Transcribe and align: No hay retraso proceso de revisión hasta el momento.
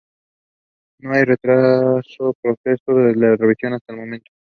No 1.01 1.13
hay 1.13 1.25
retraso 1.25 2.33
proceso 2.41 2.91
de 2.95 3.35
revisión 3.37 3.73
hasta 3.75 3.93
el 3.93 3.99
momento. 3.99 4.31